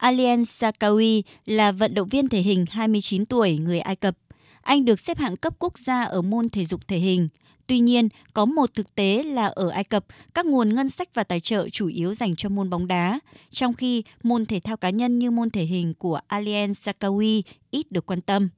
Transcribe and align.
Alien 0.00 0.42
Sakawi 0.42 1.22
là 1.46 1.72
vận 1.72 1.94
động 1.94 2.08
viên 2.08 2.28
thể 2.28 2.40
hình 2.40 2.64
29 2.70 3.26
tuổi 3.26 3.56
người 3.56 3.80
Ai 3.80 3.96
Cập. 3.96 4.16
Anh 4.62 4.84
được 4.84 5.00
xếp 5.00 5.18
hạng 5.18 5.36
cấp 5.36 5.54
quốc 5.58 5.78
gia 5.78 6.02
ở 6.02 6.22
môn 6.22 6.48
thể 6.48 6.64
dục 6.64 6.88
thể 6.88 6.98
hình. 6.98 7.28
Tuy 7.66 7.78
nhiên, 7.78 8.08
có 8.32 8.44
một 8.44 8.74
thực 8.74 8.94
tế 8.94 9.22
là 9.22 9.46
ở 9.46 9.68
Ai 9.68 9.84
Cập, 9.84 10.04
các 10.34 10.46
nguồn 10.46 10.74
ngân 10.74 10.88
sách 10.88 11.08
và 11.14 11.24
tài 11.24 11.40
trợ 11.40 11.68
chủ 11.68 11.86
yếu 11.86 12.14
dành 12.14 12.36
cho 12.36 12.48
môn 12.48 12.70
bóng 12.70 12.86
đá, 12.86 13.20
trong 13.50 13.72
khi 13.72 14.02
môn 14.22 14.46
thể 14.46 14.60
thao 14.60 14.76
cá 14.76 14.90
nhân 14.90 15.18
như 15.18 15.30
môn 15.30 15.50
thể 15.50 15.62
hình 15.62 15.94
của 15.94 16.20
Alien 16.26 16.72
Sakawi 16.72 17.42
ít 17.70 17.92
được 17.92 18.06
quan 18.06 18.20
tâm. 18.20 18.48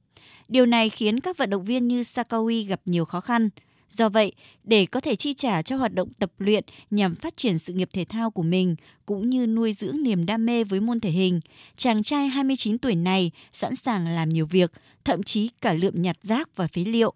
Điều 0.47 0.65
này 0.65 0.89
khiến 0.89 1.19
các 1.19 1.37
vận 1.37 1.49
động 1.49 1.65
viên 1.65 1.87
như 1.87 2.01
Sakawi 2.01 2.67
gặp 2.67 2.81
nhiều 2.85 3.05
khó 3.05 3.21
khăn. 3.21 3.49
Do 3.93 4.09
vậy, 4.09 4.31
để 4.63 4.85
có 4.85 4.99
thể 4.99 5.15
chi 5.15 5.33
trả 5.33 5.61
cho 5.61 5.75
hoạt 5.75 5.93
động 5.93 6.09
tập 6.19 6.31
luyện 6.37 6.63
nhằm 6.91 7.15
phát 7.15 7.37
triển 7.37 7.59
sự 7.59 7.73
nghiệp 7.73 7.89
thể 7.93 8.05
thao 8.05 8.31
của 8.31 8.43
mình 8.43 8.75
cũng 9.05 9.29
như 9.29 9.47
nuôi 9.47 9.73
dưỡng 9.73 10.03
niềm 10.03 10.25
đam 10.25 10.45
mê 10.45 10.63
với 10.63 10.79
môn 10.79 10.99
thể 10.99 11.09
hình, 11.09 11.39
chàng 11.77 12.03
trai 12.03 12.27
29 12.27 12.77
tuổi 12.77 12.95
này 12.95 13.31
sẵn 13.51 13.75
sàng 13.75 14.07
làm 14.07 14.29
nhiều 14.29 14.45
việc, 14.45 14.71
thậm 15.05 15.23
chí 15.23 15.49
cả 15.61 15.73
lượm 15.73 16.01
nhặt 16.01 16.17
rác 16.23 16.55
và 16.55 16.67
phế 16.67 16.81
liệu. 16.81 17.13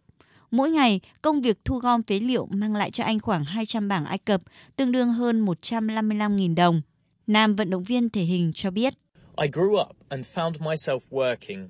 Mỗi 0.51 0.71
ngày, 0.71 0.99
công 1.21 1.41
việc 1.41 1.65
thu 1.65 1.77
gom 1.77 2.03
phế 2.03 2.19
liệu 2.19 2.47
mang 2.51 2.75
lại 2.75 2.91
cho 2.91 3.03
anh 3.03 3.19
khoảng 3.19 3.43
200 3.43 3.87
bảng 3.87 4.05
Ai 4.05 4.17
Cập, 4.17 4.41
tương 4.75 4.91
đương 4.91 5.13
hơn 5.13 5.45
155.000 5.45 6.55
đồng. 6.55 6.81
Nam 7.27 7.55
vận 7.55 7.69
động 7.69 7.83
viên 7.83 8.09
thể 8.09 8.21
hình 8.21 8.51
cho 8.55 8.71
biết. 8.71 8.93
I 9.41 9.47
grew 9.47 9.81
up 9.81 9.95
and 10.09 10.27
found 10.33 10.51
myself 10.51 10.99
working 11.09 11.67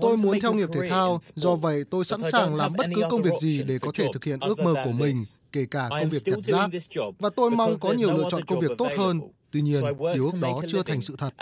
Tôi 0.00 0.16
muốn 0.16 0.40
theo 0.40 0.54
nghiệp 0.54 0.68
thể 0.72 0.88
thao, 0.88 1.18
do 1.34 1.56
vậy 1.56 1.84
tôi 1.90 2.04
sẵn 2.04 2.20
sàng 2.32 2.54
làm 2.54 2.72
bất 2.72 2.86
cứ 2.94 3.02
công 3.10 3.22
việc 3.22 3.34
gì 3.40 3.62
để 3.62 3.78
có 3.78 3.92
thể 3.94 4.06
thực 4.12 4.24
hiện 4.24 4.40
ước 4.40 4.58
mơ 4.58 4.74
của 4.84 4.92
mình, 4.92 5.24
kể 5.52 5.66
cả 5.70 5.88
công 5.90 6.10
việc 6.10 6.22
nhặt 6.26 6.38
rác. 6.44 6.70
Và 7.18 7.30
tôi 7.36 7.50
mong 7.50 7.78
có 7.80 7.92
nhiều 7.92 8.12
lựa 8.12 8.24
chọn 8.30 8.44
công 8.44 8.60
việc 8.60 8.70
tốt 8.78 8.88
hơn. 8.98 9.20
Tuy 9.50 9.60
nhiên, 9.60 9.82
điều 10.14 10.24
ước 10.24 10.40
đó 10.40 10.62
chưa 10.68 10.82
thành 10.82 11.02
sự 11.02 11.16
thật. 11.18 11.34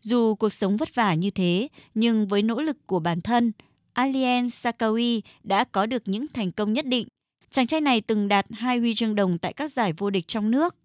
Dù 0.00 0.34
cuộc 0.34 0.52
sống 0.52 0.76
vất 0.76 0.94
vả 0.94 1.14
như 1.14 1.30
thế, 1.30 1.68
nhưng 1.94 2.26
với 2.26 2.42
nỗ 2.42 2.62
lực 2.62 2.76
của 2.86 2.98
bản 2.98 3.20
thân, 3.20 3.52
Alien 3.92 4.46
Sakawi 4.46 5.20
đã 5.42 5.64
có 5.64 5.86
được 5.86 6.02
những 6.06 6.26
thành 6.34 6.52
công 6.52 6.72
nhất 6.72 6.86
định. 6.86 7.08
Chàng 7.50 7.66
trai 7.66 7.80
này 7.80 8.00
từng 8.00 8.28
đạt 8.28 8.46
hai 8.50 8.78
huy 8.78 8.94
chương 8.94 9.14
đồng 9.14 9.38
tại 9.38 9.52
các 9.52 9.72
giải 9.72 9.92
vô 9.92 10.10
địch 10.10 10.28
trong 10.28 10.50
nước. 10.50 10.76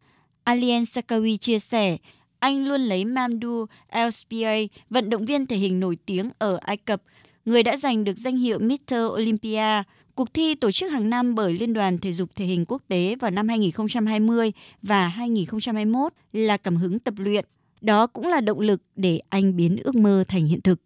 Alien 0.43 0.83
Sakawi 0.83 1.37
chia 1.37 1.59
sẻ, 1.59 1.97
anh 2.43 2.67
luôn 2.67 2.81
lấy 2.81 3.05
Mamdou 3.05 3.65
El 3.87 4.09
vận 4.89 5.09
động 5.09 5.25
viên 5.25 5.45
thể 5.45 5.55
hình 5.55 5.79
nổi 5.79 5.97
tiếng 6.05 6.29
ở 6.37 6.57
Ai 6.61 6.77
Cập, 6.77 7.01
người 7.45 7.63
đã 7.63 7.77
giành 7.77 8.03
được 8.03 8.17
danh 8.17 8.37
hiệu 8.37 8.59
Mr. 8.59 8.95
Olympia, 9.13 9.83
cuộc 10.15 10.33
thi 10.33 10.55
tổ 10.55 10.71
chức 10.71 10.91
hàng 10.91 11.09
năm 11.09 11.35
bởi 11.35 11.53
Liên 11.53 11.73
đoàn 11.73 11.97
Thể 11.97 12.11
dục 12.11 12.29
Thể 12.35 12.45
hình 12.45 12.65
Quốc 12.67 12.81
tế 12.87 13.15
vào 13.19 13.31
năm 13.31 13.47
2020 13.47 14.51
và 14.81 15.07
2021 15.07 16.13
là 16.33 16.57
cảm 16.57 16.75
hứng 16.75 16.99
tập 16.99 17.13
luyện. 17.17 17.45
Đó 17.81 18.07
cũng 18.07 18.27
là 18.27 18.41
động 18.41 18.59
lực 18.59 18.81
để 18.95 19.19
anh 19.29 19.55
biến 19.55 19.77
ước 19.83 19.95
mơ 19.95 20.23
thành 20.27 20.45
hiện 20.45 20.61
thực. 20.61 20.79